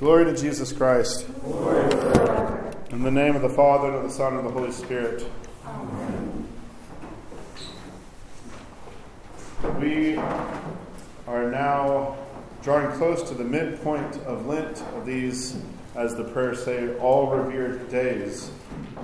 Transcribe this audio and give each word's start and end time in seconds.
Glory 0.00 0.24
to 0.24 0.34
Jesus 0.34 0.72
Christ. 0.72 1.26
In 2.88 3.02
the 3.02 3.10
name 3.10 3.36
of 3.36 3.42
the 3.42 3.50
Father, 3.50 3.88
and 3.88 3.96
of 3.96 4.02
the 4.02 4.08
Son, 4.08 4.34
and 4.34 4.38
of 4.38 4.44
the 4.50 4.58
Holy 4.58 4.72
Spirit. 4.72 5.30
Amen. 5.66 6.48
We 9.78 10.16
are 11.26 11.50
now 11.50 12.16
drawing 12.62 12.90
close 12.96 13.28
to 13.28 13.34
the 13.34 13.44
midpoint 13.44 14.16
of 14.22 14.46
Lent, 14.46 14.80
of 14.96 15.04
these, 15.04 15.60
as 15.94 16.16
the 16.16 16.24
prayers 16.24 16.64
say, 16.64 16.96
all 16.96 17.36
revered 17.36 17.90
days. 17.90 18.50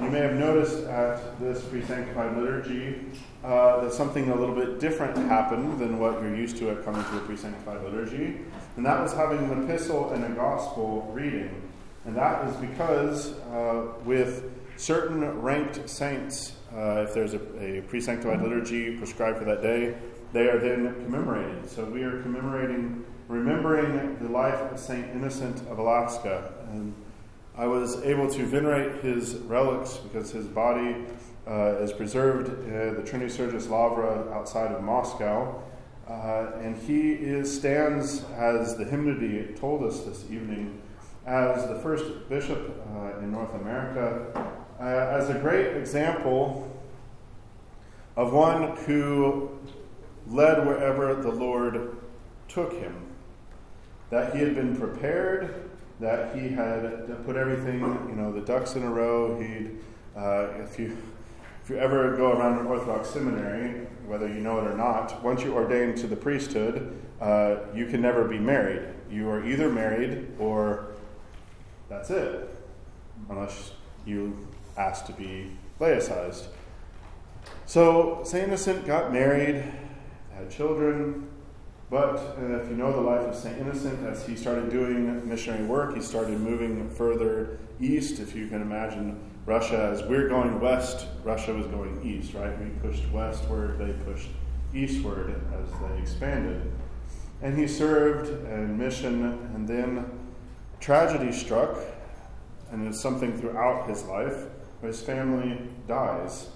You 0.00 0.10
may 0.10 0.18
have 0.18 0.34
noticed 0.34 0.84
at 0.84 1.40
this 1.40 1.64
pre-sanctified 1.64 2.36
liturgy 2.36 3.00
uh, 3.42 3.80
that 3.80 3.94
something 3.94 4.28
a 4.28 4.34
little 4.34 4.54
bit 4.54 4.78
different 4.78 5.16
happened 5.16 5.78
than 5.78 5.98
what 5.98 6.20
you're 6.20 6.36
used 6.36 6.58
to 6.58 6.70
at 6.70 6.84
coming 6.84 7.02
to 7.02 7.16
a 7.16 7.20
pre-sanctified 7.20 7.82
liturgy, 7.82 8.36
and 8.76 8.84
that 8.84 9.00
was 9.00 9.14
having 9.14 9.38
an 9.50 9.64
epistle 9.64 10.10
and 10.10 10.22
a 10.22 10.28
gospel 10.28 11.10
reading. 11.14 11.62
And 12.04 12.14
that 12.14 12.46
is 12.46 12.54
because 12.56 13.32
uh, 13.50 13.94
with 14.04 14.52
certain 14.76 15.40
ranked 15.40 15.88
saints, 15.88 16.52
uh, 16.74 17.06
if 17.08 17.14
there's 17.14 17.32
a, 17.32 17.40
a 17.58 17.80
pre 17.82 18.00
sanctified 18.00 18.42
liturgy 18.42 18.98
prescribed 18.98 19.38
for 19.38 19.44
that 19.44 19.62
day, 19.62 19.96
they 20.34 20.48
are 20.48 20.58
then 20.58 20.94
commemorated. 21.04 21.70
So 21.70 21.86
we 21.86 22.02
are 22.02 22.20
commemorating, 22.20 23.02
remembering 23.28 24.18
the 24.18 24.28
life 24.28 24.60
of 24.60 24.78
Saint 24.78 25.08
Innocent 25.12 25.66
of 25.68 25.78
Alaska. 25.78 26.52
And 26.70 26.94
I 27.58 27.66
was 27.66 28.02
able 28.02 28.28
to 28.30 28.44
venerate 28.44 29.02
his 29.02 29.36
relics 29.36 29.96
because 29.96 30.30
his 30.30 30.46
body 30.46 31.06
uh, 31.48 31.76
is 31.78 31.90
preserved 31.90 32.48
at 32.68 32.96
the 32.96 33.02
Trinity 33.02 33.32
Sergius 33.32 33.66
Lavra 33.68 34.30
outside 34.30 34.72
of 34.72 34.82
Moscow. 34.82 35.62
Uh, 36.06 36.50
and 36.60 36.76
he 36.76 37.12
is, 37.12 37.52
stands, 37.52 38.24
as 38.36 38.76
the 38.76 38.84
hymnody 38.84 39.54
told 39.54 39.82
us 39.84 40.00
this 40.00 40.24
evening, 40.24 40.82
as 41.24 41.66
the 41.66 41.78
first 41.80 42.28
bishop 42.28 42.86
uh, 42.94 43.18
in 43.20 43.32
North 43.32 43.54
America, 43.54 44.52
uh, 44.78 44.82
as 44.82 45.30
a 45.30 45.38
great 45.38 45.78
example 45.78 46.70
of 48.16 48.32
one 48.34 48.76
who 48.84 49.50
led 50.28 50.66
wherever 50.66 51.14
the 51.14 51.30
Lord 51.30 51.96
took 52.48 52.74
him. 52.74 52.94
That 54.10 54.34
he 54.34 54.40
had 54.40 54.54
been 54.54 54.76
prepared, 54.76 55.70
that 56.00 56.36
he 56.36 56.48
had 56.48 57.24
put 57.24 57.36
everything, 57.36 57.80
you 58.08 58.16
know, 58.16 58.32
the 58.32 58.40
ducks 58.40 58.74
in 58.74 58.82
a 58.82 58.90
row. 58.90 59.40
He'd, 59.40 59.78
uh, 60.16 60.48
if 60.62 60.78
you 60.78 60.96
if 61.62 61.70
you 61.70 61.78
ever 61.78 62.16
go 62.16 62.32
around 62.32 62.60
an 62.60 62.66
Orthodox 62.66 63.10
seminary, 63.10 63.86
whether 64.06 64.28
you 64.28 64.40
know 64.40 64.60
it 64.60 64.70
or 64.70 64.76
not, 64.76 65.20
once 65.24 65.42
you 65.42 65.52
ordain 65.52 65.96
to 65.96 66.06
the 66.06 66.14
priesthood, 66.14 66.96
uh, 67.20 67.56
you 67.74 67.86
can 67.86 68.00
never 68.00 68.24
be 68.28 68.38
married. 68.38 68.82
You 69.10 69.28
are 69.30 69.44
either 69.44 69.68
married 69.68 70.28
or 70.38 70.92
that's 71.88 72.10
it, 72.10 72.56
unless 73.28 73.72
you 74.04 74.46
ask 74.76 75.06
to 75.06 75.12
be 75.12 75.56
laicized. 75.80 76.46
So, 77.64 78.22
St. 78.24 78.44
Innocent 78.44 78.86
got 78.86 79.12
married, 79.12 79.64
had 80.36 80.50
children, 80.50 81.28
but 81.88 82.16
uh, 82.38 82.58
if 82.58 82.68
you 82.68 82.76
know 82.76 82.92
the 82.92 83.00
life 83.00 83.26
of 83.26 83.34
St. 83.34 83.58
Innocent, 83.58 84.04
as 84.06 84.26
he 84.26 84.34
started 84.34 84.70
doing 84.70 85.28
missionary 85.28 85.64
work, 85.64 85.94
he 85.94 86.02
started 86.02 86.40
moving 86.40 86.90
further 86.90 87.58
east. 87.80 88.18
If 88.18 88.34
you 88.34 88.48
can 88.48 88.60
imagine 88.60 89.20
Russia, 89.44 89.90
as 89.92 90.02
we're 90.02 90.28
going 90.28 90.58
west, 90.58 91.06
Russia 91.22 91.54
was 91.54 91.66
going 91.66 92.04
east, 92.04 92.34
right? 92.34 92.58
We 92.60 92.70
pushed 92.80 93.08
westward, 93.12 93.78
they 93.78 93.92
pushed 94.04 94.28
eastward 94.74 95.40
as 95.54 95.70
they 95.80 96.02
expanded. 96.02 96.72
And 97.40 97.56
he 97.56 97.68
served 97.68 98.28
in 98.46 98.76
mission, 98.76 99.24
and 99.54 99.68
then 99.68 100.10
tragedy 100.80 101.30
struck, 101.30 101.78
and 102.72 102.88
it's 102.88 103.00
something 103.00 103.38
throughout 103.38 103.88
his 103.88 104.02
life, 104.04 104.46
his 104.82 105.00
family 105.00 105.60
dies. 105.86 106.48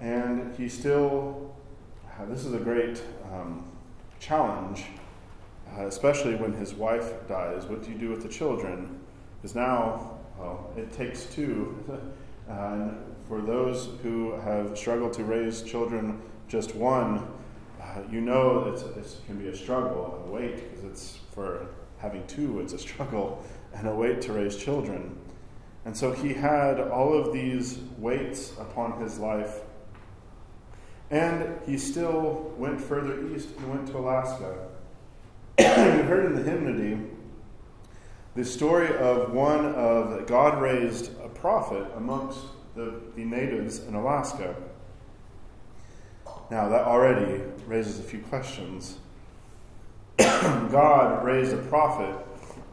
And 0.00 0.54
he 0.56 0.68
still, 0.68 1.56
this 2.28 2.44
is 2.44 2.54
a 2.54 2.58
great 2.58 3.02
um, 3.32 3.71
challenge, 4.22 4.84
uh, 5.76 5.86
especially 5.86 6.36
when 6.36 6.52
his 6.52 6.74
wife 6.74 7.12
dies. 7.28 7.66
What 7.66 7.82
do 7.82 7.90
you 7.90 7.98
do 7.98 8.08
with 8.08 8.22
the 8.22 8.28
children? 8.28 9.00
Because 9.40 9.56
now, 9.56 10.18
well, 10.38 10.70
it 10.76 10.92
takes 10.92 11.26
two. 11.26 11.76
and 12.48 12.96
for 13.26 13.40
those 13.40 13.88
who 14.02 14.32
have 14.40 14.78
struggled 14.78 15.12
to 15.14 15.24
raise 15.24 15.62
children, 15.62 16.22
just 16.48 16.74
one, 16.76 17.26
uh, 17.80 18.00
you 18.10 18.20
know 18.20 18.72
it 18.96 19.06
can 19.26 19.38
be 19.38 19.48
a 19.48 19.56
struggle, 19.56 20.22
a 20.24 20.30
weight, 20.30 20.70
because 20.70 20.84
it's 20.84 21.18
for 21.34 21.66
having 21.98 22.24
two, 22.26 22.60
it's 22.60 22.72
a 22.72 22.78
struggle 22.78 23.44
and 23.74 23.88
a 23.88 23.94
weight 23.94 24.20
to 24.22 24.32
raise 24.32 24.56
children. 24.56 25.18
And 25.84 25.96
so 25.96 26.12
he 26.12 26.32
had 26.32 26.78
all 26.78 27.12
of 27.12 27.32
these 27.32 27.80
weights 27.98 28.52
upon 28.60 29.00
his 29.00 29.18
life. 29.18 29.62
And 31.12 31.58
he 31.66 31.76
still 31.76 32.52
went 32.56 32.80
further 32.80 33.28
east 33.28 33.50
and 33.58 33.70
went 33.70 33.86
to 33.88 33.98
Alaska. 33.98 34.66
you 35.58 35.66
heard 35.66 36.24
in 36.24 36.34
the 36.34 36.42
hymnody 36.42 36.98
the 38.34 38.44
story 38.46 38.96
of 38.96 39.30
one 39.30 39.74
of 39.74 40.26
God 40.26 40.62
raised 40.62 41.10
a 41.20 41.28
prophet 41.28 41.86
amongst 41.96 42.40
the, 42.74 42.94
the 43.14 43.26
natives 43.26 43.80
in 43.80 43.94
Alaska. 43.94 44.56
Now, 46.50 46.70
that 46.70 46.86
already 46.86 47.42
raises 47.66 48.00
a 48.00 48.02
few 48.02 48.20
questions. 48.20 48.96
God 50.16 51.22
raised 51.26 51.52
a 51.52 51.58
prophet 51.58 52.16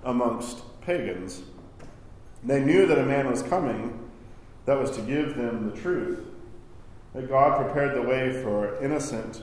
amongst 0.06 0.62
pagans. 0.80 1.42
They 2.46 2.64
knew 2.64 2.86
that 2.86 2.98
a 2.98 3.06
man 3.06 3.30
was 3.30 3.44
coming 3.44 4.00
that 4.66 4.80
was 4.80 4.92
to 4.92 5.02
give 5.02 5.36
them 5.36 5.70
the 5.70 5.76
truth. 5.76 6.20
That 7.14 7.28
God 7.28 7.66
prepared 7.66 7.96
the 7.96 8.02
way 8.02 8.32
for 8.44 8.82
innocent 8.84 9.42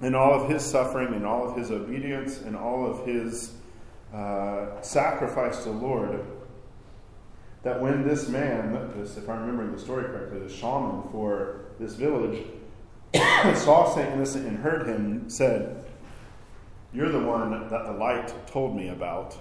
in 0.00 0.14
all 0.14 0.32
of 0.32 0.50
his 0.50 0.64
suffering, 0.64 1.14
in 1.14 1.24
all 1.24 1.48
of 1.48 1.56
his 1.56 1.70
obedience, 1.70 2.42
in 2.42 2.56
all 2.56 2.86
of 2.86 3.06
his 3.06 3.54
uh, 4.12 4.80
sacrifice 4.80 5.58
to 5.58 5.70
the 5.70 5.76
Lord. 5.76 6.24
That 7.62 7.80
when 7.80 8.06
this 8.06 8.28
man, 8.28 8.90
this, 8.96 9.16
if 9.16 9.28
I'm 9.28 9.40
remembering 9.42 9.72
the 9.72 9.78
story 9.78 10.04
correctly, 10.04 10.40
the 10.40 10.48
shaman 10.48 11.02
for 11.12 11.66
this 11.78 11.94
village, 11.94 12.44
saw 13.54 13.94
St. 13.94 14.08
Innocent 14.12 14.46
and 14.46 14.58
heard 14.58 14.86
him, 14.86 15.30
said, 15.30 15.84
you're 16.94 17.10
the 17.10 17.20
one 17.20 17.68
that 17.70 17.84
the 17.84 17.92
light 17.92 18.46
told 18.46 18.76
me 18.76 18.88
about, 18.88 19.36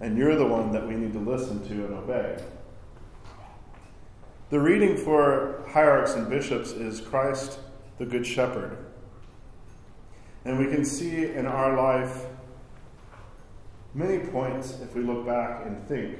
and 0.00 0.16
you're 0.16 0.36
the 0.36 0.46
one 0.46 0.70
that 0.72 0.86
we 0.86 0.94
need 0.94 1.12
to 1.12 1.18
listen 1.18 1.66
to 1.68 1.74
and 1.86 1.94
obey. 1.94 2.40
The 4.52 4.60
reading 4.60 4.98
for 4.98 5.64
hierarchs 5.70 6.12
and 6.12 6.28
bishops 6.28 6.72
is 6.72 7.00
Christ 7.00 7.58
the 7.96 8.04
Good 8.04 8.26
Shepherd. 8.26 8.76
And 10.44 10.58
we 10.58 10.66
can 10.66 10.84
see 10.84 11.24
in 11.24 11.46
our 11.46 11.74
life 11.74 12.26
many 13.94 14.18
points, 14.18 14.78
if 14.82 14.94
we 14.94 15.04
look 15.04 15.24
back 15.24 15.64
and 15.64 15.82
think 15.88 16.18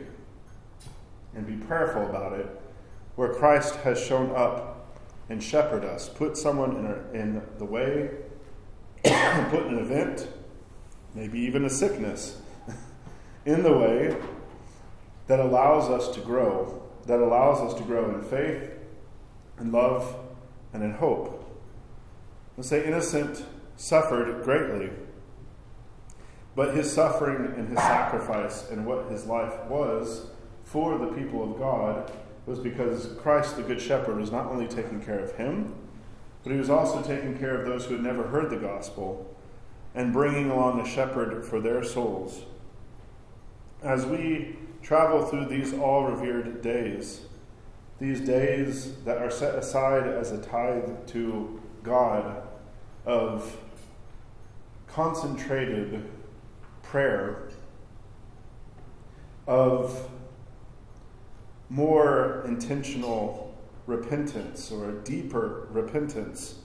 and 1.34 1.46
be 1.46 1.56
prayerful 1.66 2.08
about 2.08 2.32
it, 2.32 2.48
where 3.16 3.34
Christ 3.34 3.74
has 3.80 4.02
shown 4.02 4.34
up 4.34 4.96
and 5.28 5.42
shepherded 5.42 5.90
us, 5.90 6.08
put 6.08 6.38
someone 6.38 6.76
in, 6.76 6.86
a, 6.86 7.12
in 7.12 7.42
the 7.58 7.66
way 7.66 8.12
put 9.50 9.66
an 9.66 9.78
event, 9.78 10.26
maybe 11.14 11.38
even 11.38 11.66
a 11.66 11.70
sickness, 11.70 12.40
in 13.44 13.62
the 13.62 13.76
way 13.76 14.16
that 15.26 15.38
allows 15.38 15.90
us 15.90 16.14
to 16.14 16.22
grow, 16.22 16.82
that 17.06 17.20
allows 17.20 17.60
us 17.60 17.78
to 17.78 17.84
grow 17.84 18.14
in 18.14 18.22
faith, 18.22 18.70
in 19.58 19.72
love, 19.72 20.16
and 20.72 20.82
in 20.82 20.92
hope. 20.92 21.38
Let's 22.56 22.68
say 22.68 22.86
innocent 22.86 23.44
suffered 23.76 24.42
greatly, 24.44 24.90
but 26.54 26.74
his 26.74 26.92
suffering 26.92 27.54
and 27.56 27.68
his 27.68 27.78
sacrifice 27.78 28.70
and 28.70 28.86
what 28.86 29.10
his 29.10 29.26
life 29.26 29.54
was 29.64 30.26
for 30.64 30.98
the 30.98 31.06
people 31.08 31.42
of 31.42 31.58
God 31.58 32.12
was 32.46 32.58
because 32.58 33.14
Christ, 33.20 33.56
the 33.56 33.62
Good 33.62 33.80
Shepherd, 33.80 34.18
was 34.18 34.30
not 34.30 34.46
only 34.46 34.66
taking 34.66 35.00
care 35.00 35.18
of 35.18 35.36
him, 35.36 35.74
but 36.42 36.52
he 36.52 36.58
was 36.58 36.70
also 36.70 37.02
taking 37.02 37.38
care 37.38 37.60
of 37.60 37.66
those 37.66 37.86
who 37.86 37.94
had 37.94 38.02
never 38.02 38.24
heard 38.24 38.50
the 38.50 38.56
gospel 38.56 39.34
and 39.94 40.12
bringing 40.12 40.50
along 40.50 40.80
a 40.80 40.86
shepherd 40.86 41.44
for 41.44 41.60
their 41.60 41.84
souls. 41.84 42.42
As 43.82 44.06
we 44.06 44.56
travel 44.82 45.24
through 45.24 45.46
these 45.46 45.72
all 45.72 46.04
revered 46.04 46.60
days, 46.60 47.22
these 48.00 48.20
days 48.20 48.96
that 49.04 49.18
are 49.18 49.30
set 49.30 49.54
aside 49.54 50.06
as 50.06 50.32
a 50.32 50.38
tithe 50.38 51.06
to 51.08 51.60
God 51.82 52.42
of 53.06 53.56
concentrated 54.86 56.08
prayer, 56.82 57.48
of 59.46 60.08
more 61.68 62.44
intentional 62.46 63.56
repentance 63.86 64.70
or 64.70 64.92
deeper 64.92 65.66
repentance. 65.70 66.56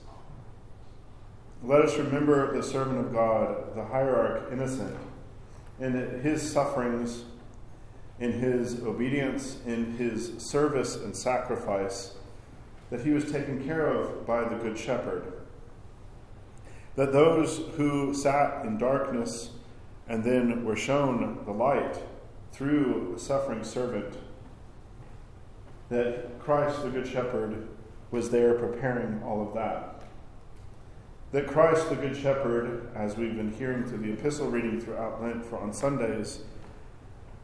Let 1.62 1.82
us 1.82 1.96
remember 1.96 2.54
the 2.54 2.62
servant 2.62 2.98
of 2.98 3.12
God, 3.12 3.74
the 3.74 3.84
hierarch 3.84 4.52
innocent, 4.52 4.96
and 5.80 6.22
his 6.22 6.42
sufferings, 6.42 7.24
in 8.20 8.32
his 8.32 8.82
obedience, 8.82 9.58
in 9.66 9.96
his 9.96 10.32
service 10.38 10.96
and 10.96 11.14
sacrifice, 11.14 12.14
that 12.90 13.04
he 13.04 13.10
was 13.10 13.30
taken 13.30 13.64
care 13.64 13.86
of 13.86 14.26
by 14.26 14.42
the 14.42 14.56
Good 14.56 14.78
Shepherd. 14.78 15.32
That 16.96 17.12
those 17.12 17.58
who 17.76 18.12
sat 18.12 18.64
in 18.64 18.78
darkness 18.78 19.50
and 20.08 20.24
then 20.24 20.64
were 20.64 20.76
shown 20.76 21.42
the 21.44 21.52
light 21.52 21.98
through 22.50 23.12
the 23.14 23.20
suffering 23.20 23.62
servant, 23.62 24.16
that 25.90 26.38
Christ, 26.40 26.82
the 26.82 26.90
Good 26.90 27.06
Shepherd, 27.06 27.68
was 28.10 28.30
there 28.30 28.54
preparing 28.54 29.22
all 29.22 29.46
of 29.46 29.54
that. 29.54 30.02
That 31.30 31.46
Christ, 31.46 31.90
the 31.90 31.96
Good 31.96 32.16
Shepherd, 32.16 32.90
as 32.94 33.16
we've 33.16 33.36
been 33.36 33.52
hearing 33.52 33.84
through 33.84 33.98
the 33.98 34.12
epistle 34.12 34.48
reading 34.48 34.80
throughout 34.80 35.22
Lent 35.22 35.44
for 35.44 35.58
on 35.58 35.72
Sundays, 35.72 36.40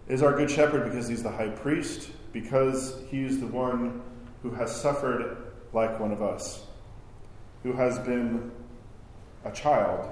is 0.08 0.22
our 0.22 0.36
Good 0.36 0.50
Shepherd 0.50 0.84
because 0.84 1.08
he's 1.08 1.22
the 1.22 1.30
high 1.30 1.48
priest, 1.48 2.10
because 2.32 3.00
he 3.10 3.24
is 3.24 3.40
the 3.40 3.46
one 3.46 4.02
who 4.42 4.50
has 4.50 4.74
suffered 4.74 5.52
like 5.72 5.98
one 5.98 6.12
of 6.12 6.22
us, 6.22 6.66
who 7.62 7.72
has 7.72 7.98
been 8.00 8.52
a 9.44 9.50
child, 9.50 10.08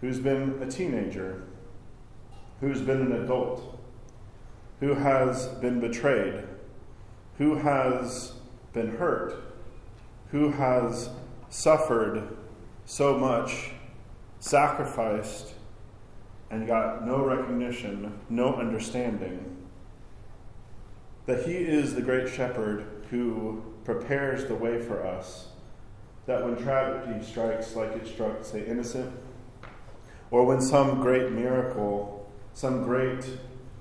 who's 0.00 0.18
been 0.18 0.58
a 0.62 0.70
teenager, 0.70 1.44
who's 2.60 2.82
been 2.82 3.00
an 3.00 3.12
adult, 3.24 3.78
who 4.80 4.94
has 4.94 5.46
been 5.60 5.80
betrayed, 5.80 6.44
who 7.38 7.56
has 7.56 8.32
been 8.72 8.96
hurt, 8.96 9.34
who 10.30 10.50
has 10.50 11.10
suffered 11.48 12.36
so 12.84 13.16
much, 13.16 13.70
sacrificed, 14.38 15.54
and 16.50 16.66
got 16.66 17.06
no 17.06 17.24
recognition, 17.24 18.18
no 18.28 18.54
understanding. 18.54 19.56
That 21.26 21.46
He 21.46 21.54
is 21.54 21.94
the 21.94 22.02
great 22.02 22.28
shepherd 22.28 22.84
who 23.10 23.62
prepares 23.84 24.46
the 24.46 24.54
way 24.54 24.80
for 24.80 25.06
us. 25.06 25.48
That 26.26 26.44
when 26.44 26.56
tragedy 26.56 27.24
strikes, 27.24 27.74
like 27.76 27.92
it 27.92 28.06
struck, 28.06 28.44
say, 28.44 28.66
innocent, 28.66 29.14
or 30.30 30.44
when 30.44 30.60
some 30.60 31.00
great 31.00 31.32
miracle, 31.32 32.30
some 32.52 32.84
great, 32.84 33.24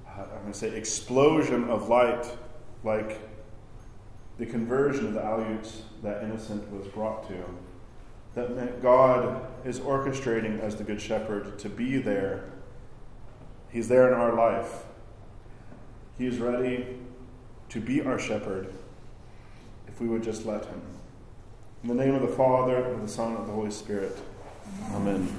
uh, 0.08 0.22
I'm 0.22 0.42
going 0.42 0.54
to 0.54 0.58
say, 0.58 0.76
explosion 0.76 1.70
of 1.70 1.90
light, 1.90 2.26
like 2.84 3.20
the 4.38 4.46
conversion 4.46 5.08
of 5.08 5.14
the 5.14 5.20
Aleuts 5.20 5.82
that 6.02 6.24
innocent 6.24 6.72
was 6.72 6.88
brought 6.88 7.28
to, 7.28 7.44
that 8.36 8.82
God 8.82 9.46
is 9.66 9.80
orchestrating 9.80 10.60
as 10.62 10.76
the 10.76 10.84
Good 10.84 11.02
Shepherd 11.02 11.60
to 11.60 11.70
be 11.70 11.98
there. 11.98 12.46
He's 13.72 13.88
there 13.88 14.08
in 14.08 14.14
our 14.14 14.34
life. 14.34 14.84
He 16.18 16.26
is 16.26 16.38
ready 16.38 16.86
to 17.70 17.80
be 17.80 18.02
our 18.02 18.20
shepherd 18.20 18.74
if 19.88 20.02
we 20.02 20.08
would 20.08 20.24
just 20.24 20.46
let 20.46 20.66
him. 20.66 20.82
In 21.84 21.90
the 21.90 21.96
name 21.96 22.16
of 22.16 22.22
the 22.22 22.28
Father, 22.28 22.84
and 22.84 23.04
the 23.04 23.08
Son, 23.08 23.36
and 23.36 23.48
the 23.48 23.54
Holy 23.54 23.72
Spirit. 23.72 24.18
Amen. 24.92 25.30